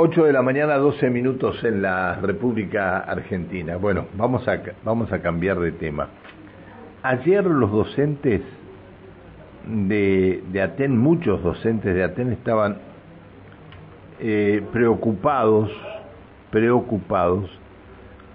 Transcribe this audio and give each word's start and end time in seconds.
8 0.00 0.26
de 0.26 0.32
la 0.32 0.42
mañana, 0.42 0.76
12 0.76 1.10
minutos 1.10 1.64
en 1.64 1.82
la 1.82 2.14
República 2.14 2.98
Argentina. 2.98 3.78
Bueno, 3.78 4.06
vamos 4.16 4.46
a, 4.46 4.62
vamos 4.84 5.10
a 5.12 5.20
cambiar 5.20 5.58
de 5.58 5.72
tema. 5.72 6.06
Ayer 7.02 7.44
los 7.44 7.72
docentes 7.72 8.42
de, 9.66 10.40
de 10.52 10.62
Aten, 10.62 10.96
muchos 10.96 11.42
docentes 11.42 11.96
de 11.96 12.04
Aten 12.04 12.30
estaban 12.30 12.76
eh, 14.20 14.62
preocupados, 14.72 15.68
preocupados 16.52 17.50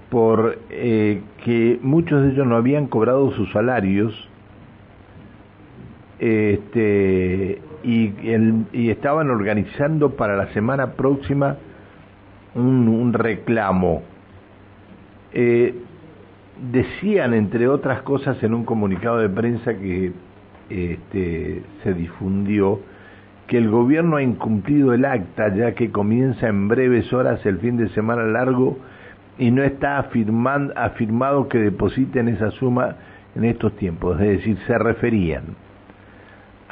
por 0.09 0.59
eh, 0.69 1.21
que 1.45 1.79
muchos 1.81 2.23
de 2.23 2.31
ellos 2.31 2.45
no 2.45 2.57
habían 2.57 2.87
cobrado 2.87 3.31
sus 3.31 3.49
salarios 3.53 4.13
este, 6.19 7.61
y, 7.83 8.89
estaban 8.89 9.29
organizando 9.29 10.11
para 10.15 10.35
la 10.35 10.47
semana 10.53 10.93
próxima 10.93 11.57
un, 12.55 13.13
reclamo. 13.13 14.03
Eh, 15.33 15.75
decían, 16.71 17.33
entre 17.33 17.67
otras 17.67 18.01
cosas, 18.03 18.41
en 18.43 18.53
un 18.53 18.63
comunicado 18.63 19.17
de 19.17 19.29
prensa 19.29 19.73
que 19.73 20.11
este, 20.69 21.63
se 21.83 21.93
difundió, 21.93 22.79
que 23.47 23.57
el 23.57 23.69
gobierno 23.69 24.15
ha 24.15 24.23
incumplido 24.23 24.93
el 24.93 25.03
acta 25.05 25.53
ya 25.53 25.73
que 25.73 25.91
comienza 25.91 26.47
en 26.47 26.67
breves 26.69 27.11
horas 27.11 27.45
el 27.45 27.59
fin 27.59 27.77
de 27.77 27.89
semana 27.89 28.23
largo 28.23 28.77
y 29.37 29.51
no 29.51 29.63
está 29.63 29.97
afirmado 29.99 31.49
que 31.49 31.57
depositen 31.57 32.29
esa 32.29 32.51
suma 32.51 32.95
en 33.35 33.43
estos 33.45 33.75
tiempos, 33.75 34.21
es 34.21 34.27
decir, 34.27 34.57
se 34.67 34.77
referían 34.77 35.43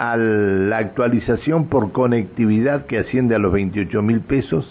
a 0.01 0.17
la 0.17 0.77
actualización 0.77 1.67
por 1.67 1.91
conectividad 1.91 2.87
que 2.87 2.97
asciende 2.97 3.35
a 3.35 3.37
los 3.37 3.53
28 3.53 4.01
mil 4.01 4.21
pesos 4.21 4.65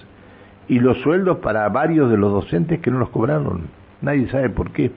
y 0.66 0.80
los 0.80 0.98
sueldos 1.02 1.38
para 1.38 1.68
varios 1.68 2.10
de 2.10 2.16
los 2.16 2.32
docentes 2.32 2.80
que 2.80 2.90
no 2.90 2.98
los 2.98 3.10
cobraron. 3.10 3.68
Nadie 4.02 4.28
sabe 4.28 4.50
por 4.50 4.72
qué. 4.72 4.90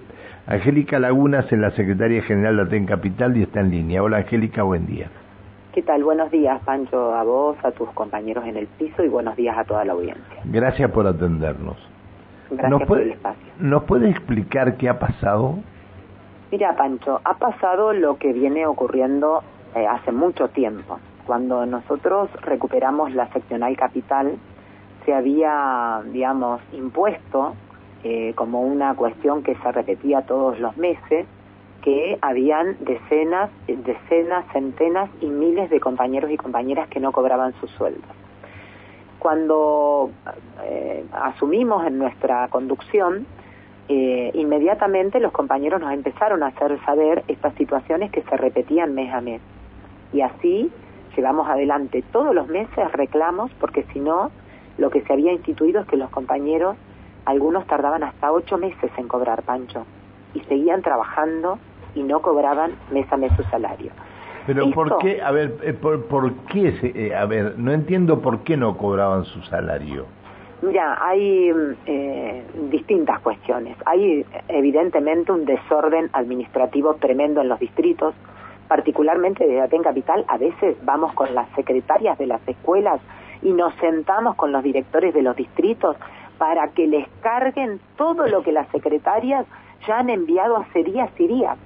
Angélica 0.47 0.97
Lagunas 0.97 1.53
en 1.53 1.61
la 1.61 1.69
Secretaría 1.69 2.23
General 2.23 2.55
de 2.55 2.63
Aten 2.63 2.87
Capital 2.87 3.37
y 3.37 3.43
está 3.43 3.59
en 3.59 3.69
línea. 3.69 4.01
Hola 4.01 4.17
Angélica, 4.17 4.63
buen 4.63 4.87
día. 4.87 5.07
¿Qué 5.71 5.83
tal? 5.83 6.03
Buenos 6.03 6.31
días, 6.31 6.59
Pancho, 6.65 7.13
a 7.13 7.21
vos, 7.21 7.55
a 7.63 7.69
tus 7.69 7.91
compañeros 7.91 8.43
en 8.47 8.57
el 8.57 8.65
piso 8.65 9.03
y 9.03 9.09
buenos 9.09 9.35
días 9.35 9.55
a 9.55 9.65
toda 9.65 9.85
la 9.85 9.93
audiencia. 9.93 10.41
Gracias 10.45 10.89
por 10.89 11.05
atendernos. 11.05 11.77
Gracias 12.49 12.87
por 12.87 12.99
el 12.99 13.11
espacio. 13.11 13.53
¿Nos 13.59 13.83
puede 13.83 14.09
explicar 14.09 14.77
qué 14.77 14.89
ha 14.89 14.97
pasado? 14.97 15.59
Mira, 16.51 16.75
Pancho, 16.75 17.21
ha 17.23 17.35
pasado 17.35 17.93
lo 17.93 18.17
que 18.17 18.33
viene 18.33 18.65
ocurriendo 18.65 19.43
eh, 19.75 19.87
hace 19.87 20.11
mucho 20.11 20.49
tiempo. 20.49 20.99
Cuando 21.25 21.65
nosotros 21.65 22.29
recuperamos 22.41 23.13
la 23.13 23.27
seccional 23.33 23.75
capital, 23.75 24.37
se 25.03 25.13
había, 25.13 26.01
digamos, 26.11 26.61
impuesto 26.73 27.55
eh, 28.03 28.33
como 28.35 28.61
una 28.61 28.93
cuestión 28.93 29.41
que 29.41 29.55
se 29.55 29.71
repetía 29.71 30.21
todos 30.21 30.59
los 30.59 30.77
meses, 30.77 31.25
que 31.81 32.19
habían 32.21 32.77
decenas, 32.81 33.49
decenas, 33.67 34.45
centenas 34.53 35.09
y 35.21 35.25
miles 35.25 35.69
de 35.71 35.79
compañeros 35.79 36.29
y 36.29 36.37
compañeras 36.37 36.87
que 36.89 36.99
no 36.99 37.11
cobraban 37.11 37.53
sus 37.59 37.71
sueldos. 37.71 38.03
Cuando 39.17 40.11
eh, 40.63 41.03
asumimos 41.13 41.85
en 41.87 41.97
nuestra 41.97 42.47
conducción, 42.49 43.25
inmediatamente 43.87 45.19
los 45.19 45.31
compañeros 45.31 45.81
nos 45.81 45.91
empezaron 45.91 46.41
a 46.41 46.47
hacer 46.47 46.79
saber 46.85 47.23
estas 47.27 47.53
situaciones 47.55 48.11
que 48.11 48.23
se 48.23 48.37
repetían 48.37 48.95
mes 48.95 49.13
a 49.13 49.21
mes. 49.21 49.41
Y 50.13 50.21
así 50.21 50.71
llevamos 51.15 51.47
adelante 51.47 52.03
todos 52.11 52.33
los 52.33 52.47
meses 52.47 52.91
reclamos, 52.93 53.51
porque 53.59 53.83
si 53.93 53.99
no, 53.99 54.31
lo 54.77 54.89
que 54.89 55.01
se 55.01 55.13
había 55.13 55.31
instituido 55.31 55.81
es 55.81 55.87
que 55.87 55.97
los 55.97 56.09
compañeros, 56.09 56.75
algunos 57.25 57.65
tardaban 57.67 58.03
hasta 58.03 58.31
ocho 58.31 58.57
meses 58.57 58.91
en 58.97 59.07
cobrar 59.07 59.43
Pancho, 59.43 59.85
y 60.33 60.41
seguían 60.41 60.81
trabajando 60.81 61.59
y 61.95 62.03
no 62.03 62.21
cobraban 62.21 62.71
mes 62.91 63.11
a 63.11 63.17
mes 63.17 63.31
su 63.35 63.43
salario. 63.43 63.91
Pero 64.45 64.69
¿por 64.71 64.97
qué? 64.97 65.21
A 65.21 65.31
ver, 65.31 65.55
eh, 65.63 65.73
¿por, 65.73 66.33
qué? 66.51 66.73
Eh, 66.83 67.15
a 67.15 67.25
ver, 67.25 67.57
no 67.57 67.71
entiendo 67.71 68.19
por 68.19 68.39
qué 68.39 68.57
no 68.57 68.77
cobraban 68.77 69.23
su 69.23 69.41
salario. 69.43 70.05
Mira, 70.61 70.97
hay 71.05 71.51
eh, 71.85 72.43
distintas 72.69 73.19
cuestiones. 73.19 73.77
Hay 73.85 74.25
evidentemente 74.49 75.31
un 75.31 75.45
desorden 75.45 76.09
administrativo 76.13 76.95
tremendo 76.95 77.41
en 77.41 77.49
los 77.49 77.59
distritos 77.59 78.15
particularmente 78.67 79.45
desde 79.45 79.61
Aten 79.61 79.83
Capital, 79.83 80.25
a 80.27 80.37
veces 80.37 80.77
vamos 80.83 81.13
con 81.13 81.33
las 81.35 81.49
secretarias 81.55 82.17
de 82.17 82.27
las 82.27 82.47
escuelas 82.47 83.01
y 83.41 83.51
nos 83.51 83.73
sentamos 83.75 84.35
con 84.35 84.51
los 84.51 84.63
directores 84.63 85.13
de 85.13 85.21
los 85.21 85.35
distritos 85.35 85.97
para 86.37 86.69
que 86.69 86.87
les 86.87 87.07
carguen 87.21 87.79
todo 87.97 88.27
lo 88.27 88.41
que 88.43 88.51
las 88.51 88.67
secretarias 88.69 89.45
ya 89.87 89.99
han 89.99 90.09
enviado 90.09 90.57
hace 90.57 90.83
días 90.83 91.09
y 91.19 91.27
días. 91.27 91.57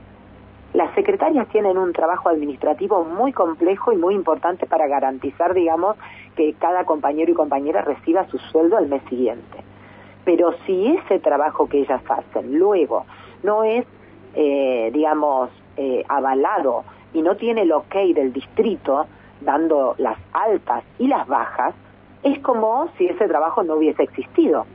Las 0.73 0.93
secretarias 0.95 1.47
tienen 1.47 1.77
un 1.77 1.93
trabajo 1.93 2.29
administrativo 2.29 3.03
muy 3.03 3.31
complejo 3.31 3.93
y 3.93 3.97
muy 3.97 4.13
importante 4.13 4.65
para 4.65 4.87
garantizar, 4.87 5.53
digamos, 5.53 5.95
que 6.35 6.53
cada 6.59 6.83
compañero 6.83 7.31
y 7.31 7.35
compañera 7.35 7.81
reciba 7.81 8.27
su 8.27 8.37
sueldo 8.37 8.77
al 8.77 8.87
mes 8.87 9.01
siguiente. 9.09 9.63
Pero 10.25 10.53
si 10.65 10.87
ese 10.97 11.19
trabajo 11.19 11.69
que 11.69 11.79
ellas 11.79 12.01
hacen 12.09 12.59
luego 12.59 13.05
no 13.43 13.63
es, 13.63 13.85
eh, 14.35 14.91
digamos, 14.93 15.49
eh, 15.77 16.03
avalado 16.07 16.83
y 17.13 17.21
no 17.21 17.35
tiene 17.35 17.61
el 17.61 17.71
ok 17.71 17.93
del 18.13 18.33
distrito, 18.33 19.07
dando 19.41 19.95
las 19.97 20.17
altas 20.33 20.83
y 20.99 21.07
las 21.07 21.27
bajas, 21.27 21.73
es 22.23 22.39
como 22.39 22.89
si 22.97 23.07
ese 23.07 23.27
trabajo 23.27 23.63
no 23.63 23.75
hubiese 23.75 24.03
existido. 24.03 24.65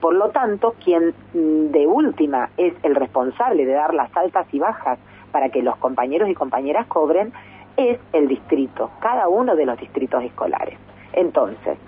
Por 0.00 0.14
lo 0.14 0.30
tanto, 0.30 0.74
quien 0.82 1.14
mm, 1.32 1.70
de 1.70 1.86
última 1.86 2.50
es 2.56 2.74
el 2.82 2.94
responsable 2.94 3.64
de 3.66 3.72
dar 3.72 3.94
las 3.94 4.14
altas 4.16 4.46
y 4.52 4.58
bajas 4.58 4.98
para 5.30 5.48
que 5.48 5.62
los 5.62 5.76
compañeros 5.76 6.28
y 6.28 6.34
compañeras 6.34 6.86
cobren 6.86 7.32
es 7.76 7.98
el 8.12 8.28
distrito, 8.28 8.90
cada 9.00 9.28
uno 9.28 9.56
de 9.56 9.64
los 9.64 9.78
distritos 9.78 10.22
escolares. 10.22 10.78
Entonces, 11.12 11.78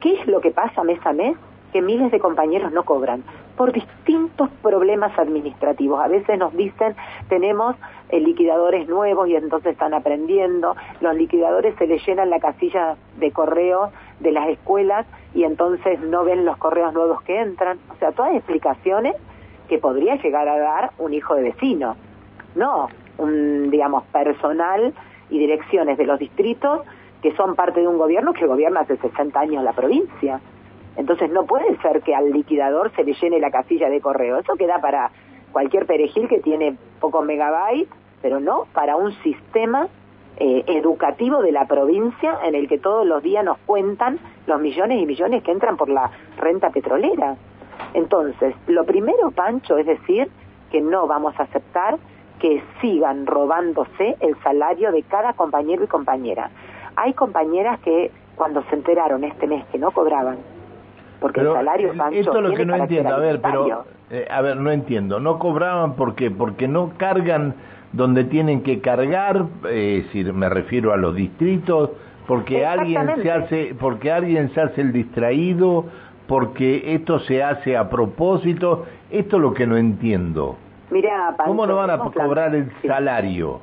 ¿qué 0.00 0.14
es 0.14 0.26
lo 0.26 0.40
que 0.40 0.50
pasa 0.50 0.82
mes 0.82 0.98
a 1.06 1.12
mes? 1.12 1.36
Que 1.72 1.82
miles 1.82 2.10
de 2.10 2.18
compañeros 2.18 2.72
no 2.72 2.84
cobran 2.84 3.22
por 3.56 3.72
distintos 3.72 4.48
problemas 4.62 5.18
administrativos. 5.18 6.00
A 6.00 6.08
veces 6.08 6.38
nos 6.38 6.56
dicen, 6.56 6.94
tenemos 7.28 7.76
eh, 8.08 8.20
liquidadores 8.20 8.88
nuevos 8.88 9.28
y 9.28 9.34
entonces 9.34 9.72
están 9.72 9.94
aprendiendo, 9.94 10.76
los 11.00 11.14
liquidadores 11.16 11.74
se 11.76 11.86
les 11.86 12.06
llenan 12.06 12.30
la 12.30 12.38
casilla 12.38 12.96
de 13.18 13.32
correo 13.32 13.90
de 14.20 14.32
las 14.32 14.48
escuelas 14.48 15.06
y 15.34 15.44
entonces 15.44 16.00
no 16.00 16.24
ven 16.24 16.44
los 16.44 16.56
correos 16.56 16.94
nuevos 16.94 17.20
que 17.22 17.40
entran. 17.40 17.78
O 17.90 17.96
sea, 17.96 18.12
todas 18.12 18.34
explicaciones 18.34 19.14
que 19.68 19.78
podría 19.78 20.16
llegar 20.16 20.48
a 20.48 20.58
dar 20.58 20.92
un 20.98 21.12
hijo 21.12 21.34
de 21.34 21.42
vecino, 21.42 21.96
no 22.54 22.88
un, 23.18 23.70
digamos, 23.70 24.04
personal 24.04 24.94
y 25.30 25.38
direcciones 25.38 25.98
de 25.98 26.06
los 26.06 26.18
distritos 26.18 26.82
que 27.22 27.34
son 27.34 27.56
parte 27.56 27.80
de 27.80 27.88
un 27.88 27.98
gobierno 27.98 28.32
que 28.32 28.46
gobierna 28.46 28.80
hace 28.80 28.96
60 28.96 29.38
años 29.38 29.64
la 29.64 29.72
provincia. 29.72 30.40
Entonces 30.98 31.30
no 31.30 31.46
puede 31.46 31.76
ser 31.78 32.02
que 32.02 32.14
al 32.14 32.32
liquidador 32.32 32.90
se 32.96 33.04
le 33.04 33.14
llene 33.14 33.38
la 33.38 33.52
casilla 33.52 33.88
de 33.88 34.00
correo. 34.00 34.38
Eso 34.38 34.56
queda 34.56 34.80
para 34.80 35.12
cualquier 35.52 35.86
perejil 35.86 36.28
que 36.28 36.40
tiene 36.40 36.76
pocos 37.00 37.24
megabytes, 37.24 37.88
pero 38.20 38.40
no 38.40 38.66
para 38.74 38.96
un 38.96 39.12
sistema 39.22 39.86
eh, 40.38 40.64
educativo 40.66 41.40
de 41.40 41.52
la 41.52 41.66
provincia 41.66 42.40
en 42.44 42.56
el 42.56 42.68
que 42.68 42.78
todos 42.78 43.06
los 43.06 43.22
días 43.22 43.44
nos 43.44 43.58
cuentan 43.58 44.18
los 44.48 44.60
millones 44.60 45.00
y 45.00 45.06
millones 45.06 45.44
que 45.44 45.52
entran 45.52 45.76
por 45.76 45.88
la 45.88 46.10
renta 46.36 46.70
petrolera. 46.70 47.36
Entonces, 47.94 48.56
lo 48.66 48.84
primero, 48.84 49.30
Pancho, 49.30 49.78
es 49.78 49.86
decir 49.86 50.28
que 50.72 50.80
no 50.80 51.06
vamos 51.06 51.38
a 51.38 51.44
aceptar 51.44 51.96
que 52.40 52.60
sigan 52.80 53.24
robándose 53.24 54.16
el 54.18 54.36
salario 54.42 54.90
de 54.90 55.04
cada 55.04 55.32
compañero 55.34 55.84
y 55.84 55.86
compañera. 55.86 56.50
Hay 56.96 57.14
compañeras 57.14 57.78
que 57.80 58.10
cuando 58.34 58.64
se 58.64 58.74
enteraron 58.74 59.22
este 59.22 59.46
mes 59.46 59.64
que 59.66 59.78
no 59.78 59.92
cobraban, 59.92 60.38
porque 61.20 61.40
el 61.40 61.52
salario 61.52 61.94
Pancho, 61.96 62.18
esto 62.20 62.38
es 62.38 62.42
lo 62.42 62.54
que 62.54 62.66
no 62.66 62.76
entiendo. 62.76 63.14
A 63.14 63.18
ver 63.18 63.40
pero 63.40 63.84
eh, 64.10 64.26
a 64.30 64.40
ver 64.40 64.56
no 64.56 64.70
entiendo. 64.70 65.20
No 65.20 65.38
cobraban 65.38 65.94
por 65.94 66.14
qué 66.14 66.30
porque 66.30 66.68
no 66.68 66.92
cargan 66.96 67.54
donde 67.92 68.24
tienen 68.24 68.62
que 68.62 68.80
cargar 68.80 69.44
eh, 69.68 69.98
es 69.98 70.04
decir 70.06 70.32
me 70.32 70.48
refiero 70.48 70.92
a 70.92 70.96
los 70.96 71.14
distritos 71.14 71.90
porque 72.26 72.66
alguien 72.66 73.22
se 73.22 73.30
hace 73.30 73.74
porque 73.78 74.12
alguien 74.12 74.50
se 74.54 74.60
hace 74.60 74.80
el 74.80 74.92
distraído 74.92 75.86
porque 76.26 76.94
esto 76.94 77.20
se 77.20 77.42
hace 77.42 77.76
a 77.76 77.88
propósito. 77.88 78.86
Esto 79.10 79.36
es 79.36 79.42
lo 79.42 79.54
que 79.54 79.66
no 79.66 79.78
entiendo. 79.78 80.56
Mira, 80.90 81.34
cómo 81.44 81.66
no 81.66 81.76
van 81.76 81.90
a 81.90 81.98
cobrar 81.98 82.54
el 82.54 82.70
salario 82.86 83.60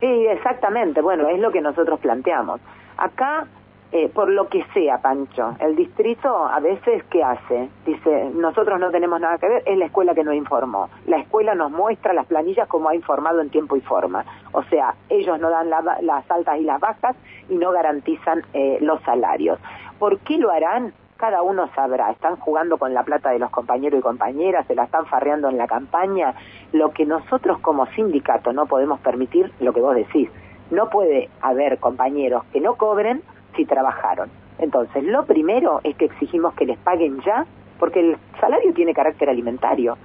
sí 0.00 0.26
exactamente. 0.26 1.00
Bueno 1.00 1.28
es 1.28 1.38
lo 1.40 1.50
que 1.50 1.60
nosotros 1.60 2.00
planteamos. 2.00 2.60
Acá 2.96 3.46
eh, 3.92 4.08
por 4.08 4.28
lo 4.28 4.48
que 4.48 4.64
sea, 4.74 4.98
Pancho. 4.98 5.54
El 5.60 5.76
distrito 5.76 6.28
a 6.28 6.58
veces, 6.60 7.04
¿qué 7.04 7.22
hace? 7.22 7.68
Dice, 7.84 8.30
nosotros 8.34 8.80
no 8.80 8.90
tenemos 8.90 9.20
nada 9.20 9.38
que 9.38 9.48
ver, 9.48 9.62
es 9.64 9.78
la 9.78 9.86
escuela 9.86 10.14
que 10.14 10.24
nos 10.24 10.34
informó. 10.34 10.88
La 11.06 11.18
escuela 11.18 11.54
nos 11.54 11.70
muestra 11.70 12.12
las 12.12 12.26
planillas 12.26 12.68
como 12.68 12.88
ha 12.88 12.94
informado 12.94 13.40
en 13.40 13.50
tiempo 13.50 13.76
y 13.76 13.80
forma. 13.80 14.24
O 14.52 14.64
sea, 14.64 14.94
ellos 15.08 15.38
no 15.40 15.50
dan 15.50 15.70
las 15.70 16.30
altas 16.30 16.58
y 16.58 16.64
las 16.64 16.80
bajas 16.80 17.16
y 17.48 17.54
no 17.54 17.70
garantizan 17.70 18.42
eh, 18.52 18.78
los 18.80 19.00
salarios. 19.02 19.58
¿Por 19.98 20.18
qué 20.18 20.38
lo 20.38 20.50
harán? 20.50 20.92
cada 21.16 21.42
uno 21.42 21.70
sabrá, 21.74 22.10
están 22.10 22.36
jugando 22.36 22.76
con 22.76 22.92
la 22.92 23.02
plata 23.02 23.30
de 23.30 23.38
los 23.38 23.50
compañeros 23.50 24.00
y 24.00 24.02
compañeras, 24.02 24.66
se 24.66 24.74
la 24.74 24.84
están 24.84 25.06
farreando 25.06 25.48
en 25.48 25.56
la 25.56 25.66
campaña, 25.66 26.34
lo 26.72 26.90
que 26.90 27.06
nosotros 27.06 27.58
como 27.60 27.86
sindicato 27.86 28.52
no 28.52 28.66
podemos 28.66 29.00
permitir, 29.00 29.50
lo 29.60 29.72
que 29.72 29.80
vos 29.80 29.94
decís, 29.94 30.28
no 30.70 30.90
puede 30.90 31.30
haber 31.40 31.78
compañeros 31.78 32.44
que 32.52 32.60
no 32.60 32.74
cobren 32.74 33.22
si 33.56 33.64
trabajaron. 33.64 34.30
Entonces, 34.58 35.04
lo 35.04 35.24
primero 35.24 35.80
es 35.84 35.96
que 35.96 36.06
exigimos 36.06 36.54
que 36.54 36.66
les 36.66 36.78
paguen 36.78 37.20
ya, 37.22 37.46
porque 37.78 38.00
el 38.00 38.16
salario 38.40 38.72
tiene 38.72 38.94
carácter 38.94 39.28
alimentario. 39.28 39.96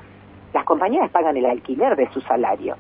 Las 0.54 0.66
compañeras 0.66 1.10
pagan 1.12 1.38
el 1.38 1.46
alquiler 1.46 1.96
de 1.96 2.10
su 2.12 2.22
salario 2.22 2.76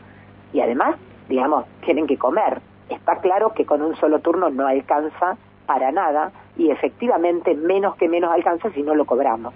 y 0.51 0.59
además, 0.59 0.97
digamos, 1.29 1.65
tienen 1.85 2.07
que 2.07 2.17
comer. 2.17 2.61
Está 2.89 3.17
claro 3.17 3.53
que 3.53 3.65
con 3.65 3.81
un 3.81 3.95
solo 3.95 4.19
turno 4.19 4.49
no 4.49 4.67
alcanza 4.67 5.37
para 5.65 5.91
nada 5.91 6.31
y 6.57 6.69
efectivamente 6.69 7.55
menos 7.55 7.95
que 7.95 8.09
menos 8.09 8.31
alcanza 8.31 8.69
si 8.71 8.83
no 8.83 8.95
lo 8.95 9.05
cobramos. 9.05 9.53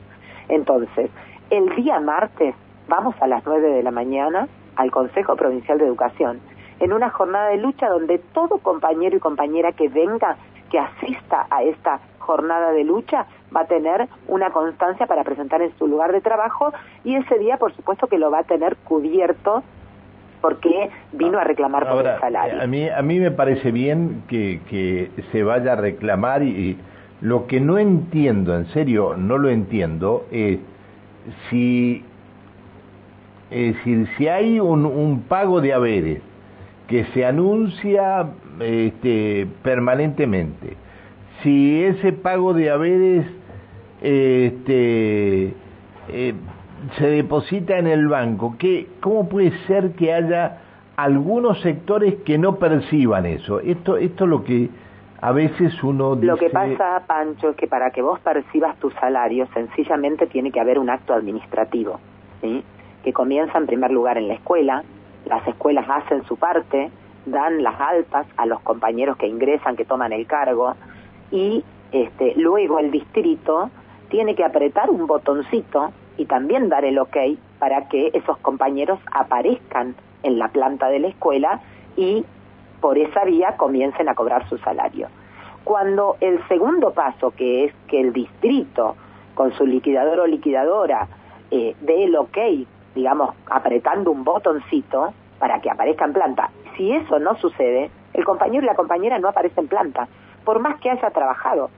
Entonces, 0.47 1.11
el 1.49 1.75
día 1.75 1.99
martes 1.99 2.55
vamos 2.87 3.15
a 3.19 3.27
las 3.27 3.45
9 3.45 3.69
de 3.69 3.83
la 3.83 3.91
mañana 3.91 4.47
al 4.77 4.91
Consejo 4.91 5.35
Provincial 5.35 5.77
de 5.77 5.85
Educación 5.85 6.39
en 6.79 6.93
una 6.93 7.09
jornada 7.09 7.49
de 7.49 7.57
lucha 7.57 7.87
donde 7.87 8.19
todo 8.19 8.57
compañero 8.59 9.15
y 9.15 9.19
compañera 9.19 9.71
que 9.71 9.87
venga, 9.89 10.37
que 10.75 10.79
asista 10.79 11.47
a 11.49 11.63
esta 11.63 12.01
jornada 12.19 12.73
de 12.73 12.83
lucha, 12.83 13.27
va 13.55 13.61
a 13.61 13.65
tener 13.65 14.09
una 14.27 14.49
constancia 14.49 15.07
para 15.07 15.23
presentar 15.23 15.61
en 15.61 15.71
su 15.77 15.87
lugar 15.87 16.11
de 16.11 16.19
trabajo 16.19 16.73
y 17.05 17.15
ese 17.15 17.39
día, 17.39 17.55
por 17.55 17.73
supuesto, 17.73 18.07
que 18.07 18.17
lo 18.17 18.29
va 18.29 18.39
a 18.39 18.43
tener 18.43 18.75
cubierto 18.83 19.63
porque 20.41 20.89
vino 21.13 21.39
a 21.39 21.45
reclamar 21.45 21.87
por 21.87 22.05
el 22.05 22.19
salario. 22.19 22.61
A 22.61 22.67
mí, 22.67 22.89
a 22.89 23.01
mí 23.01 23.19
me 23.21 23.31
parece 23.31 23.71
bien 23.71 24.23
que, 24.27 24.59
que 24.69 25.11
se 25.31 25.43
vaya 25.43 25.73
a 25.73 25.75
reclamar 25.77 26.43
y, 26.43 26.77
lo 27.21 27.47
que 27.47 27.61
no 27.61 27.77
entiendo, 27.77 28.53
en 28.53 28.67
serio, 28.67 29.15
no 29.15 29.37
lo 29.37 29.47
entiendo, 29.47 30.25
es 30.29 30.59
si, 31.49 32.03
es 33.49 33.75
decir, 33.75 34.09
si 34.17 34.27
hay 34.27 34.59
un, 34.59 34.85
un 34.85 35.21
pago 35.21 35.61
de 35.61 35.73
haberes 35.73 36.21
que 36.89 37.05
se 37.13 37.25
anuncia 37.25 38.27
este, 38.59 39.47
permanentemente, 39.63 40.77
si 41.43 41.83
ese 41.83 42.13
pago 42.13 42.53
de 42.53 42.71
haberes 42.71 43.25
este, 44.01 45.53
eh, 46.09 46.33
se 46.97 47.07
deposita 47.07 47.77
en 47.77 47.87
el 47.87 48.07
banco, 48.07 48.55
¿qué, 48.57 48.87
¿cómo 49.01 49.27
puede 49.27 49.51
ser 49.67 49.91
que 49.91 50.13
haya 50.13 50.59
algunos 50.95 51.61
sectores 51.61 52.15
que 52.25 52.37
no 52.37 52.55
perciban 52.57 53.25
eso? 53.25 53.59
Esto, 53.59 53.97
esto 53.97 54.23
es 54.23 54.29
lo 54.29 54.43
que 54.43 54.69
a 55.21 55.31
veces 55.31 55.83
uno 55.83 56.15
dice... 56.15 56.27
Lo 56.27 56.37
que 56.37 56.49
pasa, 56.49 57.03
Pancho, 57.07 57.49
es 57.49 57.55
que 57.55 57.67
para 57.67 57.91
que 57.91 58.01
vos 58.01 58.19
percibas 58.19 58.77
tu 58.77 58.91
salario, 58.91 59.47
sencillamente 59.53 60.27
tiene 60.27 60.51
que 60.51 60.59
haber 60.59 60.77
un 60.79 60.89
acto 60.89 61.13
administrativo, 61.13 61.99
¿sí? 62.41 62.63
que 63.03 63.13
comienza 63.13 63.57
en 63.57 63.67
primer 63.67 63.91
lugar 63.91 64.17
en 64.17 64.27
la 64.27 64.33
escuela, 64.35 64.83
las 65.25 65.47
escuelas 65.47 65.85
hacen 65.89 66.23
su 66.25 66.37
parte, 66.37 66.89
dan 67.25 67.63
las 67.63 67.79
altas 67.79 68.27
a 68.37 68.45
los 68.45 68.61
compañeros 68.61 69.17
que 69.17 69.27
ingresan, 69.27 69.75
que 69.75 69.85
toman 69.85 70.13
el 70.13 70.27
cargo, 70.27 70.75
y 71.31 71.63
este, 71.91 72.33
luego 72.35 72.79
el 72.79 72.91
distrito 72.91 73.69
tiene 74.09 74.35
que 74.35 74.43
apretar 74.43 74.89
un 74.89 75.07
botoncito 75.07 75.91
y 76.17 76.25
también 76.25 76.69
dar 76.69 76.85
el 76.85 76.99
ok 76.99 77.17
para 77.59 77.87
que 77.89 78.11
esos 78.13 78.37
compañeros 78.37 78.99
aparezcan 79.11 79.95
en 80.23 80.39
la 80.39 80.49
planta 80.49 80.89
de 80.89 80.99
la 80.99 81.07
escuela 81.07 81.61
y 81.95 82.25
por 82.81 82.97
esa 82.97 83.23
vía 83.23 83.55
comiencen 83.57 84.09
a 84.09 84.15
cobrar 84.15 84.47
su 84.49 84.57
salario. 84.59 85.07
Cuando 85.63 86.17
el 86.21 86.45
segundo 86.47 86.91
paso, 86.91 87.31
que 87.31 87.65
es 87.65 87.73
que 87.87 87.99
el 87.99 88.13
distrito, 88.13 88.95
con 89.33 89.51
su 89.53 89.65
liquidador 89.65 90.19
o 90.19 90.27
liquidadora, 90.27 91.07
eh, 91.49 91.75
dé 91.81 92.03
el 92.03 92.15
ok, 92.15 92.37
digamos, 92.93 93.35
apretando 93.49 94.11
un 94.11 94.23
botoncito 94.23 95.13
para 95.39 95.59
que 95.61 95.69
aparezca 95.69 96.05
en 96.05 96.13
planta, 96.13 96.49
si 96.75 96.91
eso 96.91 97.19
no 97.19 97.35
sucede, 97.37 97.89
el 98.13 98.23
compañero 98.23 98.63
y 98.63 98.67
la 98.67 98.75
compañera 98.75 99.19
no 99.19 99.29
aparecen 99.29 99.65
en 99.65 99.67
planta, 99.67 100.07
por 100.43 100.59
más 100.59 100.79
que 100.79 100.89
haya 100.89 101.09
trabajado. 101.09 101.69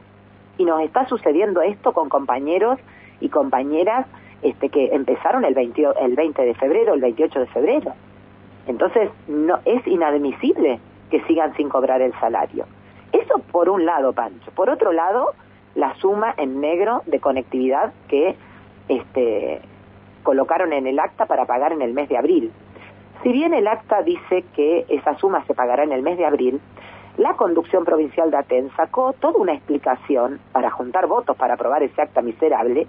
Y 0.58 0.66
nos 0.66 0.82
está 0.82 1.08
sucediendo 1.08 1.62
esto 1.62 1.94
con 1.94 2.10
compañeros 2.10 2.80
y 3.20 3.30
compañeras 3.30 4.06
este, 4.42 4.70
que 4.70 4.94
empezaron 4.94 5.46
el 5.46 5.54
20, 5.54 5.88
el 6.02 6.16
20 6.16 6.42
de 6.42 6.54
febrero, 6.56 6.94
el 6.94 7.02
28 7.02 7.40
de 7.40 7.48
febrero. 7.48 7.94
Entonces, 8.68 9.10
no 9.28 9.60
es 9.66 9.86
inadmisible 9.88 10.80
que 11.10 11.22
sigan 11.24 11.56
sin 11.56 11.70
cobrar 11.70 12.02
el 12.02 12.14
salario. 12.20 12.66
Eso 13.12 13.40
por 13.52 13.70
un 13.70 13.86
lado, 13.86 14.14
Pancho. 14.14 14.52
Por 14.52 14.70
otro 14.70 14.92
lado, 14.92 15.34
la 15.76 15.96
suma 15.96 16.34
en 16.38 16.60
negro 16.60 17.02
de 17.06 17.20
conectividad 17.20 17.94
que 18.10 18.36
este, 18.90 19.62
colocaron 20.24 20.74
en 20.74 20.88
el 20.88 21.00
acta 21.00 21.26
para 21.26 21.46
pagar 21.46 21.72
en 21.72 21.82
el 21.82 21.94
mes 21.94 22.10
de 22.10 22.18
abril. 22.18 22.52
Si 23.24 23.32
bien 23.32 23.54
el 23.54 23.68
acta 23.68 24.04
dice 24.04 24.44
que 24.56 24.86
esa 24.90 25.18
suma 25.18 25.44
se 25.46 25.54
pagará 25.54 25.84
en 25.84 25.92
el 25.92 26.02
mes 26.02 26.18
de 26.18 26.26
abril, 26.26 26.62
la 27.18 27.34
conducción 27.34 27.84
provincial 27.84 28.30
de 28.30 28.38
Aten 28.38 28.70
sacó 28.76 29.14
toda 29.14 29.40
una 29.40 29.54
explicación 29.54 30.40
para 30.52 30.70
juntar 30.70 31.08
votos 31.08 31.36
para 31.36 31.56
aprobar 31.56 31.82
ese 31.82 32.02
acta 32.02 32.22
miserable 32.22 32.86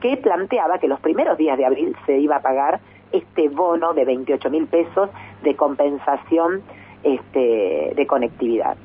que 0.00 0.16
planteaba 0.16 0.78
que 0.78 0.86
los 0.86 1.00
primeros 1.00 1.36
días 1.38 1.58
de 1.58 1.64
abril 1.64 1.96
se 2.06 2.18
iba 2.18 2.36
a 2.36 2.40
pagar 2.40 2.80
este 3.10 3.48
bono 3.48 3.94
de 3.94 4.04
28 4.04 4.50
mil 4.50 4.66
pesos 4.66 5.10
de 5.42 5.56
compensación 5.56 6.62
este, 7.02 7.92
de 7.96 8.06
conectividad. 8.06 8.76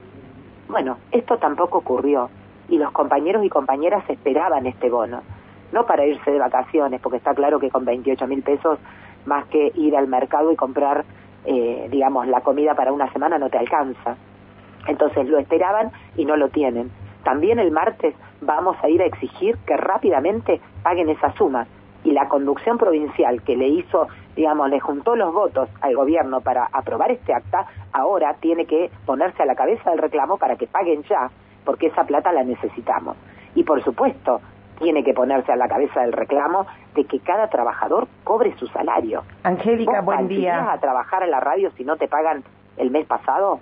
Bueno, 0.67 0.97
esto 1.11 1.37
tampoco 1.37 1.79
ocurrió 1.79 2.29
y 2.67 2.77
los 2.77 2.91
compañeros 2.91 3.43
y 3.43 3.49
compañeras 3.49 4.03
esperaban 4.09 4.65
este 4.65 4.89
bono, 4.89 5.21
no 5.71 5.85
para 5.85 6.05
irse 6.05 6.31
de 6.31 6.39
vacaciones, 6.39 7.01
porque 7.01 7.17
está 7.17 7.33
claro 7.33 7.59
que 7.59 7.69
con 7.69 7.85
28 7.85 8.27
mil 8.27 8.43
pesos, 8.43 8.79
más 9.29 9.45
que 9.45 9.71
ir 9.75 9.95
al 9.95 10.07
mercado 10.07 10.51
y 10.51 10.57
comprar, 10.57 11.05
eh, 11.45 11.87
digamos, 11.89 12.27
la 12.27 12.41
comida 12.41 12.75
para 12.75 12.91
una 12.91 13.09
semana 13.13 13.37
no 13.37 13.49
te 13.49 13.57
alcanza. 13.57 14.17
Entonces 14.87 15.29
lo 15.29 15.37
esperaban 15.37 15.91
y 16.17 16.25
no 16.25 16.35
lo 16.35 16.49
tienen. 16.49 16.91
También 17.23 17.59
el 17.59 17.71
martes 17.71 18.15
vamos 18.41 18.75
a 18.81 18.89
ir 18.89 19.01
a 19.01 19.05
exigir 19.05 19.57
que 19.65 19.77
rápidamente 19.77 20.59
paguen 20.83 21.09
esa 21.09 21.31
suma 21.33 21.67
y 22.03 22.11
la 22.11 22.27
conducción 22.27 22.77
provincial 22.77 23.43
que 23.43 23.55
le 23.55 23.67
hizo, 23.67 24.07
digamos, 24.35 24.69
le 24.69 24.79
juntó 24.79 25.15
los 25.15 25.33
votos 25.33 25.69
al 25.81 25.95
gobierno 25.95 26.41
para 26.41 26.67
aprobar 26.71 27.11
este 27.11 27.33
acta, 27.33 27.67
ahora 27.91 28.35
tiene 28.39 28.65
que 28.65 28.89
ponerse 29.05 29.43
a 29.43 29.45
la 29.45 29.55
cabeza 29.55 29.91
del 29.91 29.99
reclamo 29.99 30.37
para 30.37 30.55
que 30.55 30.65
paguen 30.65 31.03
ya, 31.03 31.29
porque 31.65 31.87
esa 31.87 32.05
plata 32.05 32.31
la 32.31 32.43
necesitamos. 32.43 33.17
Y 33.53 33.63
por 33.63 33.83
supuesto, 33.83 34.41
tiene 34.79 35.03
que 35.03 35.13
ponerse 35.13 35.51
a 35.51 35.55
la 35.55 35.67
cabeza 35.67 36.01
del 36.01 36.13
reclamo 36.13 36.65
de 36.95 37.05
que 37.05 37.19
cada 37.19 37.47
trabajador 37.49 38.07
cobre 38.23 38.53
su 38.57 38.67
salario. 38.67 39.23
Angélica, 39.43 40.01
buen 40.01 40.27
día. 40.27 40.71
a 40.71 40.79
trabajar 40.79 41.23
en 41.23 41.31
la 41.31 41.39
radio 41.39 41.71
si 41.77 41.83
no 41.83 41.97
te 41.97 42.07
pagan 42.07 42.43
el 42.77 42.91
mes 42.91 43.05
pasado? 43.05 43.59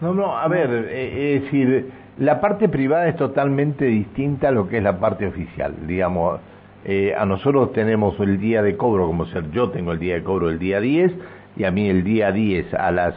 No, 0.00 0.12
no, 0.12 0.36
a 0.36 0.48
ver, 0.48 0.70
eh, 0.90 1.36
es 1.36 1.42
decir, 1.42 1.92
la 2.18 2.40
parte 2.40 2.68
privada 2.68 3.08
es 3.08 3.16
totalmente 3.16 3.84
distinta 3.86 4.48
a 4.48 4.50
lo 4.50 4.68
que 4.68 4.78
es 4.78 4.82
la 4.82 4.98
parte 4.98 5.26
oficial, 5.26 5.74
digamos 5.86 6.40
eh, 6.88 7.16
a 7.18 7.26
nosotros 7.26 7.72
tenemos 7.72 8.14
el 8.20 8.38
día 8.38 8.62
de 8.62 8.76
cobro, 8.76 9.08
como 9.08 9.26
ser 9.26 9.50
yo 9.50 9.70
tengo 9.70 9.90
el 9.90 9.98
día 9.98 10.14
de 10.14 10.22
cobro 10.22 10.50
el 10.50 10.60
día 10.60 10.78
10 10.78 11.12
y 11.56 11.64
a 11.64 11.72
mí 11.72 11.88
el 11.88 12.04
día 12.04 12.30
10 12.30 12.74
a 12.74 12.92
las 12.92 13.14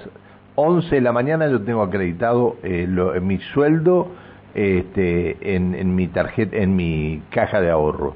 11 0.56 0.96
de 0.96 1.02
la 1.02 1.12
mañana 1.12 1.48
yo 1.48 1.62
tengo 1.62 1.84
acreditado 1.84 2.56
eh, 2.64 2.88
mi 3.22 3.38
sueldo 3.38 4.08
este, 4.56 5.56
en, 5.56 5.96
mi 5.96 6.08
tarjeta, 6.08 6.58
en 6.58 6.76
mi 6.76 7.22
caja 7.30 7.62
de 7.62 7.70
ahorro. 7.70 8.16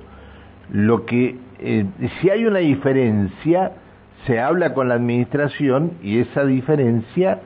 Lo 0.71 1.05
que, 1.05 1.35
eh, 1.59 1.85
si 2.19 2.29
hay 2.29 2.45
una 2.45 2.59
diferencia, 2.59 3.71
se 4.25 4.39
habla 4.39 4.73
con 4.73 4.87
la 4.89 4.95
administración 4.95 5.91
y 6.01 6.19
esa 6.19 6.45
diferencia 6.45 7.39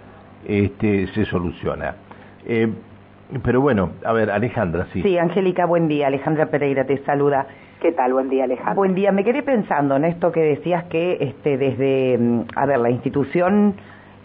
este, 0.48 1.08
se 1.08 1.26
soluciona. 1.26 1.96
pero 3.44 3.62
bueno, 3.62 3.92
a 4.06 4.14
ver, 4.14 4.32
Alejandra, 4.32 4.88
sí. 4.94 5.02
Sí, 5.02 5.18
Angélica, 5.18 5.66
buen 5.66 5.88
día. 5.88 6.08
Alejandra 6.08 6.48
Pereira 6.48 6.86
te 6.86 6.98
saluda. 7.00 7.48
¿Qué 7.82 7.92
tal? 7.92 8.14
Buen 8.14 8.30
día, 8.30 8.46
Alejandro. 8.46 8.76
Buen 8.76 8.96
día. 8.96 9.12
Me 9.12 9.24
quedé 9.24 9.44
pensando 9.44 9.96
en 9.96 10.06
esto 10.06 10.32
que 10.32 10.42
decías 10.42 10.86
que 10.86 11.18
este, 11.20 11.58
desde, 11.58 12.18
mm, 12.18 12.42
a 12.56 12.66
ver, 12.66 12.80
la 12.80 12.90
institución 12.90 13.76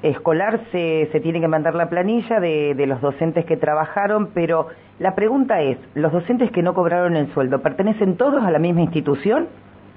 escolar 0.02 0.61
se, 0.73 1.09
se 1.12 1.21
tiene 1.21 1.40
que 1.40 1.49
mandar 1.49 1.75
la 1.75 1.88
planilla 1.88 2.40
de, 2.40 2.75
de, 2.75 2.87
los 2.87 3.00
docentes 3.00 3.44
que 3.44 3.56
trabajaron, 3.56 4.30
pero 4.35 4.68
la 4.99 5.14
pregunta 5.14 5.61
es, 5.61 5.78
¿los 5.94 6.12
docentes 6.12 6.50
que 6.50 6.62
no 6.62 6.75
cobraron 6.75 7.16
el 7.16 7.32
sueldo 7.32 7.61
pertenecen 7.62 8.16
todos 8.16 8.42
a 8.42 8.50
la 8.50 8.59
misma 8.59 8.82
institución 8.82 9.49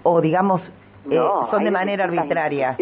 o, 0.03 0.21
digamos, 0.21 0.61
eh, 1.09 1.19
son 1.51 1.63
de 1.63 1.71
manera 1.71 2.05
arbitraria? 2.05 2.77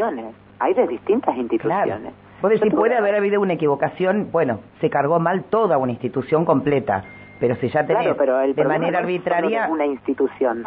Hay 0.60 0.74
de 0.74 0.88
distintas 0.88 1.36
instituciones. 1.36 2.14
Claro. 2.42 2.58
si 2.58 2.70
puede 2.70 2.96
haber 2.96 3.16
habido 3.16 3.42
una 3.42 3.54
equivocación, 3.54 4.30
bueno, 4.32 4.60
se 4.82 4.90
cargó 4.90 5.20
mal 5.20 5.44
toda 5.46 5.78
una 5.78 5.92
institución 5.92 6.46
completa 6.46 7.04
pero 7.44 7.58
si 7.58 7.68
ya 7.68 7.86
tenés 7.86 8.16
pero 8.16 8.38
de 8.38 8.64
manera 8.64 9.00
arbitraria... 9.00 9.68
una 9.70 9.86
institución. 9.86 10.64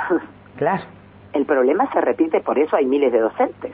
Claro. 0.56 0.84
El 1.32 1.46
problema 1.46 1.90
se 1.90 2.00
repite, 2.02 2.40
por 2.40 2.58
eso 2.58 2.76
hay 2.76 2.84
miles 2.84 3.12
de 3.12 3.20
docentes. 3.20 3.72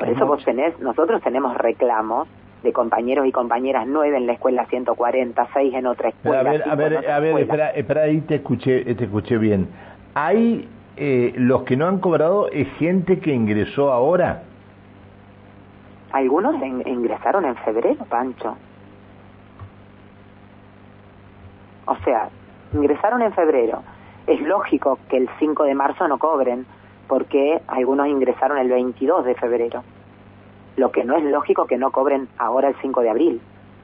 Por 0.00 0.08
eso 0.08 0.26
vos 0.26 0.42
tenés, 0.46 0.78
nosotros 0.80 1.20
tenemos 1.22 1.54
reclamos 1.58 2.26
de 2.62 2.72
compañeros 2.72 3.26
y 3.26 3.32
compañeras, 3.32 3.86
nueve 3.86 4.16
en 4.16 4.26
la 4.26 4.32
escuela 4.32 4.64
140, 4.64 5.48
seis 5.52 5.74
en 5.74 5.86
otra 5.86 6.08
escuela. 6.08 6.40
a 6.40 6.42
ver, 6.42 6.62
a 6.66 6.74
ver, 6.74 7.10
a 7.10 7.20
ver, 7.20 7.38
espera, 7.38 7.70
espera, 7.70 8.02
ahí 8.04 8.22
te 8.22 8.36
escuché, 8.36 8.82
te 8.94 9.04
escuché 9.04 9.36
bien. 9.36 9.68
¿Hay 10.14 10.66
eh, 10.96 11.34
los 11.36 11.64
que 11.64 11.76
no 11.76 11.86
han 11.86 11.98
cobrado 11.98 12.48
es 12.48 12.66
gente 12.78 13.20
que 13.20 13.34
ingresó 13.34 13.92
ahora? 13.92 14.44
Algunos 16.12 16.54
ingresaron 16.86 17.44
en 17.44 17.56
febrero, 17.56 18.02
Pancho. 18.08 18.56
O 21.84 21.96
sea, 22.04 22.30
ingresaron 22.72 23.20
en 23.20 23.34
febrero. 23.34 23.82
Es 24.26 24.40
lógico 24.40 24.98
que 25.10 25.18
el 25.18 25.28
5 25.38 25.64
de 25.64 25.74
marzo 25.74 26.08
no 26.08 26.18
cobren, 26.18 26.64
porque 27.10 27.60
algunos 27.66 28.06
ingresaron 28.06 28.56
el 28.56 28.68
22 28.68 29.24
de 29.24 29.34
febrero. 29.34 29.82
Lo 30.76 30.92
que 30.92 31.02
no 31.02 31.16
es 31.16 31.24
lógico 31.24 31.66
que 31.66 31.76
no 31.76 31.90
cobren 31.90 32.28
ahora 32.38 32.68
el 32.68 32.76
5 32.76 33.00
de 33.00 33.10
abril, 33.10 33.40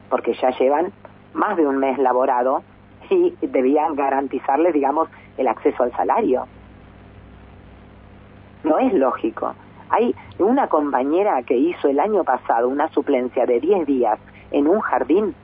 porque 0.09 0.33
ya 0.35 0.51
llevan 0.51 0.93
más 1.33 1.57
de 1.57 1.67
un 1.67 1.77
mes 1.77 1.97
laborado 1.97 2.63
y 3.09 3.35
debían 3.41 3.95
garantizarles, 3.95 4.73
digamos, 4.73 5.09
el 5.37 5.49
acceso 5.49 5.83
al 5.83 5.91
salario. 5.91 6.47
No 8.63 8.79
es 8.79 8.93
lógico. 8.93 9.53
Hay 9.89 10.15
una 10.39 10.69
compañera 10.69 11.43
que 11.43 11.57
hizo 11.57 11.89
el 11.89 11.99
año 11.99 12.23
pasado 12.23 12.69
una 12.69 12.87
suplencia 12.93 13.45
de 13.45 13.59
10 13.59 13.85
días 13.85 14.19
en 14.51 14.69
un 14.69 14.79
jardín. 14.79 15.35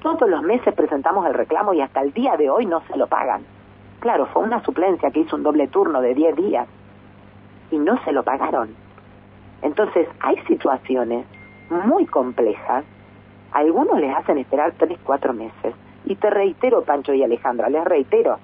Todos 0.00 0.30
los 0.30 0.42
meses 0.44 0.72
presentamos 0.74 1.26
el 1.26 1.34
reclamo 1.34 1.74
y 1.74 1.80
hasta 1.80 2.02
el 2.02 2.12
día 2.12 2.36
de 2.36 2.50
hoy 2.50 2.66
no 2.66 2.82
se 2.82 2.96
lo 2.96 3.08
pagan. 3.08 3.42
Claro, 3.98 4.26
fue 4.26 4.44
una 4.44 4.62
suplencia 4.62 5.10
que 5.10 5.20
hizo 5.20 5.34
un 5.34 5.42
doble 5.42 5.66
turno 5.66 6.00
de 6.00 6.14
10 6.14 6.36
días 6.36 6.68
y 7.72 7.78
no 7.78 8.00
se 8.04 8.12
lo 8.12 8.22
pagaron. 8.22 8.76
Entonces, 9.62 10.06
hay 10.20 10.36
situaciones 10.46 11.26
muy 11.70 12.06
complejas. 12.06 12.84
algunos 13.52 14.00
les 14.00 14.14
hacen 14.16 14.38
esperar 14.38 14.72
3, 14.78 14.98
4 15.04 15.32
meses. 15.32 15.74
Y 16.04 16.14
te 16.16 16.30
reitero, 16.30 16.82
Pancho 16.84 17.12
y 17.12 17.22
Alejandra, 17.22 17.68
les 17.68 17.84
reitero, 17.84 18.38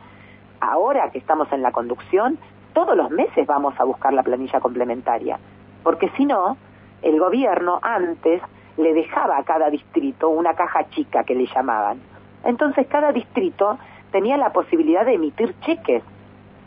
ahora 0.61 1.11
que 1.11 1.19
estamos 1.19 1.51
en 1.53 1.63
la 1.63 1.73
conducción, 1.73 2.39
todos 2.73 2.97
los 2.97 3.11
meses 3.11 3.47
vamos 3.47 3.75
a 3.81 3.85
buscar 3.85 4.13
la 4.13 4.23
planilla 4.23 4.61
complementaria, 4.61 5.39
porque 5.83 6.11
si 6.17 6.25
no, 6.25 6.57
el 7.03 7.19
gobierno 7.19 7.81
antes 7.83 8.43
le 8.77 8.93
dejaba 8.95 9.39
a 9.39 9.45
cada 9.45 9.71
distrito 9.71 10.29
una 10.29 10.55
caja 10.55 10.89
chica 10.91 11.25
que 11.25 11.35
le 11.35 11.47
llamaban. 11.47 12.01
Entonces 12.45 12.87
cada 12.87 13.13
distrito 13.13 13.79
tenía 14.13 14.37
la 14.37 14.53
posibilidad 14.53 15.05
de 15.05 15.15
emitir 15.15 15.55
cheques. 15.61 16.03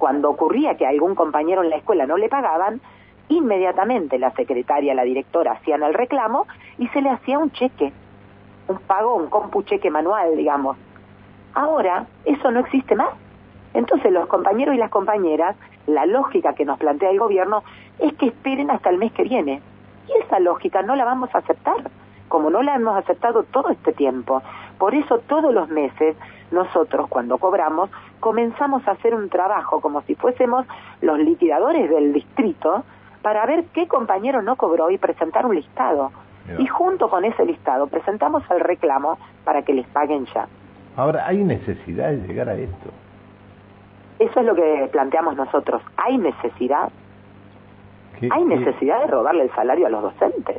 Cuando 0.02 0.32
ocurría 0.32 0.78
que 0.78 0.88
a 0.88 0.90
algún 0.90 1.14
compañero 1.14 1.62
en 1.62 1.70
la 1.70 1.76
escuela 1.76 2.08
no 2.08 2.18
le 2.18 2.28
pagaban, 2.28 2.82
inmediatamente 3.30 4.18
la 4.18 4.32
secretaria, 4.32 4.96
la 4.96 5.04
directora 5.04 5.52
hacían 5.52 5.84
el 5.84 5.94
reclamo 5.94 6.48
y 6.80 6.88
se 6.88 7.04
le 7.04 7.12
hacía 7.12 7.38
un 7.38 7.52
cheque, 7.52 7.94
un 8.68 8.80
pago, 8.80 9.14
un 9.14 9.30
compu 9.30 9.62
cheque 9.62 9.92
manual, 9.92 10.36
digamos. 10.36 10.76
Ahora 11.54 12.08
eso 12.26 12.50
no 12.50 12.62
existe 12.62 12.96
más. 12.96 13.10
Entonces 13.76 14.12
los 14.12 14.26
compañeros 14.26 14.74
y 14.74 14.80
las 14.80 14.90
compañeras, 14.90 15.56
la 15.86 16.08
lógica 16.08 16.56
que 16.56 16.66
nos 16.66 16.80
plantea 16.80 17.12
el 17.12 17.20
gobierno 17.20 17.64
es 18.00 18.12
que 18.14 18.26
esperen 18.26 18.72
hasta 18.72 18.90
el 18.90 18.98
mes 18.98 19.12
que 19.12 19.22
viene. 19.22 19.62
Y 20.08 20.24
esa 20.24 20.40
lógica 20.40 20.82
no 20.82 20.96
la 20.96 21.06
vamos 21.06 21.30
a 21.36 21.38
aceptar, 21.38 21.92
como 22.28 22.50
no 22.50 22.64
la 22.64 22.74
hemos 22.74 22.98
aceptado 22.98 23.44
todo 23.44 23.70
este 23.70 23.94
tiempo. 23.94 24.42
Por 24.80 24.96
eso 24.96 25.20
todos 25.20 25.54
los 25.54 25.70
meses 25.70 26.18
nosotros 26.52 27.08
cuando 27.10 27.38
cobramos 27.38 27.90
comenzamos 28.20 28.88
a 28.88 28.92
hacer 28.92 29.16
un 29.16 29.30
trabajo 29.30 29.82
como 29.82 30.02
si 30.04 30.16
fuésemos 30.16 30.66
los 31.02 31.18
liquidadores 31.20 31.90
del 31.90 32.14
distrito 32.14 32.84
para 33.22 33.46
ver 33.46 33.66
qué 33.74 33.88
compañero 33.88 34.42
no 34.42 34.56
cobró 34.56 34.90
y 34.90 34.98
presentar 34.98 35.46
un 35.46 35.56
listado. 35.56 36.12
Y 36.58 36.68
junto 36.68 37.10
con 37.10 37.24
ese 37.24 37.46
listado 37.46 37.88
presentamos 37.88 38.44
el 38.50 38.60
reclamo 38.60 39.18
para 39.44 39.62
que 39.62 39.74
les 39.74 39.88
paguen 39.88 40.26
ya. 40.34 40.48
Ahora, 40.98 41.26
¿hay 41.28 41.38
necesidad 41.38 42.10
de 42.10 42.28
llegar 42.28 42.50
a 42.50 42.56
esto? 42.56 42.90
Eso 44.20 44.40
es 44.40 44.46
lo 44.46 44.56
que 44.56 44.90
planteamos 44.92 45.36
nosotros. 45.36 45.82
¿Hay 45.98 46.18
necesidad? 46.18 46.92
¿Hay 48.30 48.44
necesidad 48.44 49.00
de 49.00 49.08
robarle 49.08 49.44
el 49.44 49.52
salario 49.56 49.88
a 49.88 49.90
los 49.90 50.04
docentes? 50.04 50.58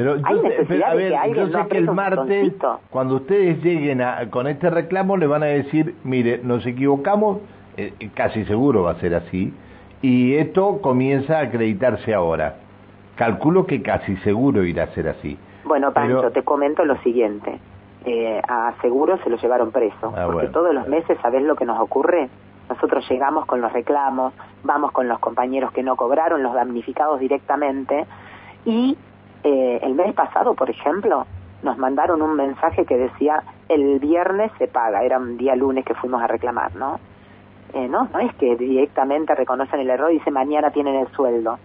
Pero 0.00 0.16
¿Hay 0.24 0.40
necesidad 0.40 0.96
de 0.96 1.08
que 1.08 1.16
alguien 1.16 1.52
sé 1.52 1.58
que 1.68 1.76
el 1.76 1.90
martes, 1.92 2.54
cuando 2.88 3.16
ustedes 3.16 3.62
lleguen 3.62 4.02
con 4.30 4.46
este 4.46 4.70
reclamo, 4.70 5.18
le 5.18 5.26
van 5.26 5.42
a 5.42 5.46
decir, 5.46 5.94
mire, 6.04 6.40
nos 6.42 6.64
equivocamos, 6.64 7.40
eh, 7.76 7.92
casi 8.14 8.46
seguro 8.46 8.84
va 8.84 8.92
a 8.92 8.94
ser 8.94 9.14
así, 9.14 9.52
y 10.00 10.36
esto 10.36 10.80
comienza 10.80 11.36
a 11.38 11.42
acreditarse 11.42 12.14
ahora. 12.14 12.56
Calculo 13.16 13.66
que 13.66 13.82
casi 13.82 14.16
seguro 14.18 14.64
irá 14.64 14.84
a 14.84 14.94
ser 14.94 15.06
así. 15.06 15.36
Bueno, 15.64 15.92
Pancho, 15.92 16.30
te 16.30 16.44
comento 16.44 16.82
lo 16.86 16.96
siguiente. 17.02 17.58
Eh, 18.06 18.40
a 18.48 18.72
seguro 18.80 19.18
se 19.22 19.28
lo 19.28 19.36
llevaron 19.36 19.70
preso, 19.70 20.14
ah, 20.16 20.28
porque 20.32 20.48
todos 20.48 20.72
los 20.72 20.88
meses, 20.88 21.18
¿sabes 21.20 21.42
lo 21.42 21.56
que 21.56 21.66
nos 21.66 21.78
ocurre? 21.78 22.30
Nosotros 22.70 23.06
llegamos 23.10 23.44
con 23.44 23.60
los 23.60 23.70
reclamos, 23.70 24.32
vamos 24.64 24.92
con 24.92 25.08
los 25.08 25.18
compañeros 25.18 25.72
que 25.72 25.82
no 25.82 25.96
cobraron, 25.96 26.42
los 26.42 26.54
damnificados 26.54 27.20
directamente, 27.20 28.06
y 28.64 28.96
eh, 29.42 29.80
el 29.82 29.94
mes 29.94 30.14
pasado, 30.14 30.54
por 30.54 30.70
ejemplo, 30.70 31.26
nos 31.62 31.78
mandaron 31.78 32.22
un 32.22 32.34
mensaje 32.34 32.84
que 32.84 32.96
decía, 32.96 33.42
el 33.68 33.98
viernes 33.98 34.50
se 34.58 34.66
paga, 34.66 35.02
era 35.02 35.18
un 35.18 35.36
día 35.36 35.54
lunes 35.54 35.84
que 35.84 35.94
fuimos 35.94 36.22
a 36.22 36.26
reclamar, 36.26 36.74
¿no? 36.74 36.98
Eh, 37.72 37.88
no, 37.88 38.08
no 38.12 38.18
es 38.18 38.34
que 38.34 38.56
directamente 38.56 39.34
reconocen 39.34 39.80
el 39.80 39.90
error 39.90 40.10
y 40.10 40.14
dicen 40.14 40.34
mañana 40.34 40.70
tienen 40.70 40.96
el 40.96 41.08
sueldo. 41.12 41.58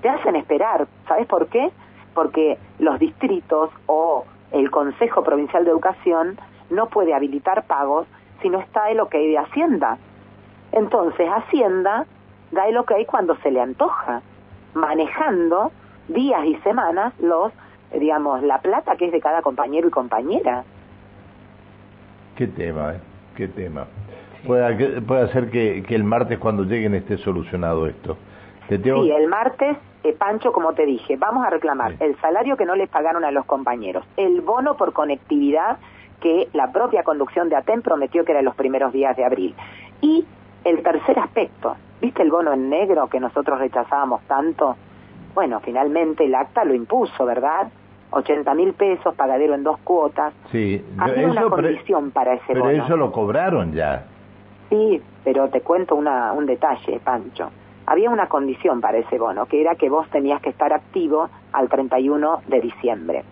Te 0.00 0.08
hacen 0.08 0.34
esperar, 0.36 0.86
¿sabes 1.06 1.26
por 1.26 1.46
qué? 1.46 1.70
Porque 2.14 2.58
los 2.78 2.98
distritos 2.98 3.70
o 3.86 4.24
el 4.50 4.70
Consejo 4.70 5.22
Provincial 5.22 5.64
de 5.64 5.70
Educación 5.70 6.38
no 6.70 6.86
puede 6.86 7.14
habilitar 7.14 7.64
pagos 7.64 8.06
si 8.40 8.48
no 8.48 8.58
está 8.58 8.90
el 8.90 9.00
ok 9.00 9.12
de 9.12 9.38
Hacienda. 9.38 9.98
Entonces 10.72 11.28
Hacienda 11.28 12.06
da 12.50 12.66
el 12.66 12.76
ok 12.76 12.92
cuando 13.06 13.36
se 13.36 13.50
le 13.50 13.60
antoja, 13.60 14.22
manejando 14.74 15.70
días 16.12 16.44
y 16.44 16.56
semanas 16.56 17.12
los, 17.20 17.52
digamos, 17.92 18.42
la 18.42 18.58
plata 18.58 18.96
que 18.96 19.06
es 19.06 19.12
de 19.12 19.20
cada 19.20 19.42
compañero 19.42 19.88
y 19.88 19.90
compañera. 19.90 20.64
Qué 22.36 22.46
tema, 22.46 22.94
¿eh? 22.94 23.00
Qué 23.36 23.48
tema. 23.48 23.86
Puede, 24.46 25.00
puede 25.02 25.28
ser 25.32 25.50
que, 25.50 25.82
que, 25.86 25.94
el 25.94 26.04
martes 26.04 26.38
cuando 26.38 26.64
lleguen 26.64 26.94
esté 26.94 27.16
solucionado 27.18 27.86
esto. 27.86 28.16
Sí, 28.68 29.10
el 29.10 29.28
martes, 29.28 29.76
eh, 30.02 30.14
Pancho, 30.14 30.52
como 30.52 30.72
te 30.72 30.86
dije, 30.86 31.16
vamos 31.16 31.44
a 31.44 31.50
reclamar 31.50 31.94
el 32.00 32.18
salario 32.20 32.56
que 32.56 32.64
no 32.64 32.74
les 32.74 32.88
pagaron 32.88 33.24
a 33.24 33.30
los 33.30 33.44
compañeros, 33.44 34.04
el 34.16 34.40
bono 34.40 34.76
por 34.76 34.92
conectividad 34.92 35.78
que 36.20 36.48
la 36.54 36.72
propia 36.72 37.02
conducción 37.02 37.48
de 37.48 37.56
ATEM 37.56 37.82
prometió 37.82 38.24
que 38.24 38.32
era 38.32 38.38
en 38.38 38.46
los 38.46 38.54
primeros 38.54 38.92
días 38.92 39.16
de 39.16 39.24
abril. 39.24 39.54
Y 40.00 40.24
el 40.64 40.82
tercer 40.82 41.18
aspecto, 41.18 41.76
¿viste 42.00 42.22
el 42.22 42.30
bono 42.30 42.52
en 42.52 42.70
negro 42.70 43.08
que 43.08 43.20
nosotros 43.20 43.58
rechazábamos 43.58 44.22
tanto? 44.22 44.76
Bueno, 45.34 45.60
finalmente 45.60 46.24
el 46.24 46.34
acta 46.34 46.64
lo 46.64 46.74
impuso, 46.74 47.24
¿verdad? 47.24 47.68
80 48.10 48.54
mil 48.54 48.74
pesos, 48.74 49.14
pagadero 49.14 49.54
en 49.54 49.64
dos 49.64 49.78
cuotas. 49.78 50.34
Sí, 50.50 50.84
Había 50.98 51.28
una 51.28 51.44
condición 51.44 52.10
para 52.10 52.34
ese 52.34 52.52
bono. 52.52 52.66
Pero 52.66 52.84
eso 52.84 52.96
lo 52.96 53.10
cobraron 53.10 53.72
ya. 53.72 54.04
Sí, 54.68 55.00
pero 55.24 55.48
te 55.48 55.62
cuento 55.62 55.96
una, 55.96 56.32
un 56.32 56.46
detalle, 56.46 57.00
Pancho. 57.02 57.50
Había 57.86 58.10
una 58.10 58.28
condición 58.28 58.80
para 58.80 58.98
ese 58.98 59.18
bono, 59.18 59.46
que 59.46 59.60
era 59.60 59.74
que 59.74 59.88
vos 59.88 60.08
tenías 60.10 60.40
que 60.40 60.50
estar 60.50 60.72
activo 60.72 61.30
al 61.52 61.68
31 61.68 62.42
de 62.46 62.60
diciembre. 62.60 63.24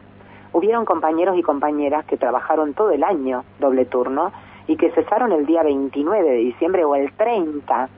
Hubieron 0.53 0.85
compañeros 0.85 1.37
y 1.39 1.43
compañeras 1.43 2.05
que 2.07 2.17
trabajaron 2.17 2.75
todo 2.75 2.91
el 2.91 3.05
año 3.05 3.45
doble 3.61 3.85
turno 3.85 4.33
y 4.67 4.77
que 4.77 4.91
cesaron 4.91 5.33
el 5.33 5.47
día 5.47 5.63
29 5.63 6.29
de 6.29 6.37
diciembre 6.37 6.85
o 6.85 6.97
el 6.97 7.13
30 7.13 7.89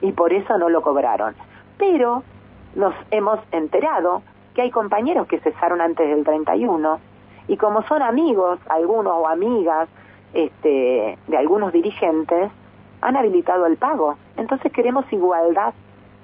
y 0.00 0.12
por 0.12 0.32
eso 0.32 0.56
no 0.56 0.68
lo 0.70 0.82
cobraron. 0.82 1.34
Pero 1.76 2.22
nos 2.78 2.94
hemos 3.10 3.40
enterado 3.50 4.22
que 4.54 4.62
hay 4.62 4.70
compañeros 4.70 5.26
que 5.26 5.40
cesaron 5.40 5.80
antes 5.80 6.08
del 6.08 6.24
31 6.24 7.00
y 7.48 7.56
como 7.56 7.82
son 7.82 8.02
amigos, 8.02 8.60
algunos 8.68 9.14
o 9.14 9.26
amigas 9.26 9.88
este, 10.32 11.18
de 11.26 11.36
algunos 11.36 11.72
dirigentes, 11.72 12.52
han 13.00 13.16
habilitado 13.16 13.66
el 13.66 13.76
pago. 13.78 14.16
Entonces 14.36 14.72
queremos 14.72 15.12
igualdad, 15.12 15.74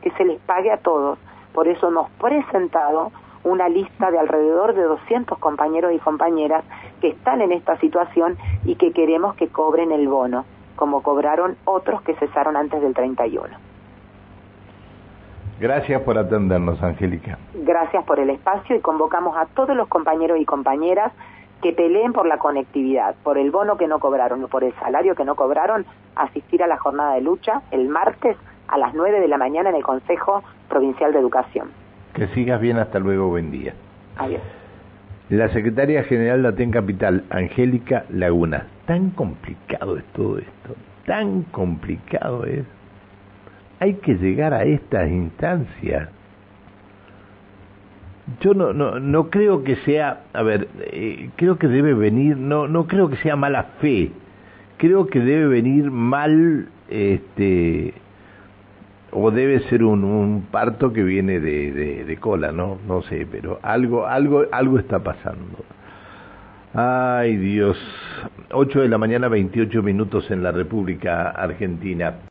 que 0.00 0.12
se 0.12 0.24
les 0.24 0.38
pague 0.42 0.70
a 0.70 0.76
todos. 0.76 1.18
Por 1.52 1.66
eso 1.66 1.88
hemos 1.88 2.08
presentado 2.12 3.10
una 3.42 3.68
lista 3.68 4.12
de 4.12 4.18
alrededor 4.18 4.74
de 4.74 4.82
200 4.82 5.38
compañeros 5.38 5.92
y 5.92 5.98
compañeras 5.98 6.64
que 7.00 7.08
están 7.08 7.40
en 7.40 7.50
esta 7.50 7.78
situación 7.78 8.38
y 8.64 8.76
que 8.76 8.92
queremos 8.92 9.34
que 9.34 9.48
cobren 9.48 9.90
el 9.90 10.06
bono, 10.06 10.44
como 10.76 11.02
cobraron 11.02 11.56
otros 11.64 12.00
que 12.02 12.14
cesaron 12.14 12.56
antes 12.56 12.80
del 12.80 12.94
31. 12.94 13.73
Gracias 15.60 16.02
por 16.02 16.18
atendernos, 16.18 16.82
Angélica. 16.82 17.38
Gracias 17.54 18.04
por 18.04 18.18
el 18.18 18.30
espacio 18.30 18.76
y 18.76 18.80
convocamos 18.80 19.36
a 19.36 19.46
todos 19.46 19.76
los 19.76 19.88
compañeros 19.88 20.38
y 20.40 20.44
compañeras 20.44 21.12
que 21.62 21.72
peleen 21.72 22.12
por 22.12 22.26
la 22.26 22.38
conectividad, 22.38 23.14
por 23.22 23.38
el 23.38 23.50
bono 23.50 23.76
que 23.76 23.86
no 23.86 23.98
cobraron 23.98 24.44
o 24.44 24.48
por 24.48 24.64
el 24.64 24.74
salario 24.74 25.14
que 25.14 25.24
no 25.24 25.34
cobraron, 25.34 25.86
asistir 26.16 26.62
a 26.62 26.66
la 26.66 26.76
jornada 26.76 27.14
de 27.14 27.22
lucha 27.22 27.62
el 27.70 27.88
martes 27.88 28.36
a 28.68 28.78
las 28.78 28.94
9 28.94 29.20
de 29.20 29.28
la 29.28 29.38
mañana 29.38 29.70
en 29.70 29.76
el 29.76 29.82
Consejo 29.82 30.42
Provincial 30.68 31.12
de 31.12 31.20
Educación. 31.20 31.68
Que 32.14 32.26
sigas 32.28 32.60
bien, 32.60 32.78
hasta 32.78 32.98
luego, 32.98 33.28
buen 33.28 33.50
día. 33.50 33.74
Adiós. 34.16 34.42
la 35.30 35.48
secretaria 35.48 36.04
general 36.04 36.42
de 36.42 36.48
Aten 36.48 36.70
Capital, 36.70 37.24
Angélica 37.30 38.04
Laguna. 38.10 38.66
Tan 38.86 39.10
complicado 39.10 39.96
es 39.96 40.04
todo 40.12 40.38
esto, 40.38 40.74
tan 41.06 41.42
complicado 41.44 42.44
es. 42.44 42.64
Hay 43.84 43.96
que 43.96 44.14
llegar 44.14 44.54
a 44.54 44.64
estas 44.64 45.10
instancias. 45.10 46.08
Yo 48.40 48.54
no, 48.54 48.72
no, 48.72 48.98
no 48.98 49.28
creo 49.28 49.62
que 49.62 49.76
sea, 49.84 50.22
a 50.32 50.42
ver, 50.42 50.68
eh, 50.80 51.28
creo 51.36 51.58
que 51.58 51.68
debe 51.68 51.92
venir, 51.92 52.38
no, 52.38 52.66
no 52.66 52.86
creo 52.86 53.10
que 53.10 53.16
sea 53.16 53.36
mala 53.36 53.64
fe, 53.82 54.10
creo 54.78 55.06
que 55.08 55.20
debe 55.20 55.48
venir 55.48 55.90
mal, 55.90 56.70
este, 56.88 57.92
o 59.10 59.30
debe 59.30 59.60
ser 59.68 59.84
un, 59.84 60.02
un 60.02 60.46
parto 60.50 60.94
que 60.94 61.02
viene 61.02 61.38
de, 61.38 62.04
de, 62.06 62.16
cola, 62.16 62.52
¿no? 62.52 62.78
No 62.88 63.02
sé, 63.02 63.26
pero 63.30 63.58
algo, 63.62 64.06
algo, 64.06 64.46
algo 64.50 64.78
está 64.78 65.00
pasando. 65.00 65.62
Ay 66.72 67.36
Dios, 67.36 67.76
8 68.50 68.80
de 68.80 68.88
la 68.88 68.96
mañana 68.96 69.28
28 69.28 69.82
minutos 69.82 70.30
en 70.30 70.42
la 70.42 70.52
República 70.52 71.28
Argentina. 71.28 72.14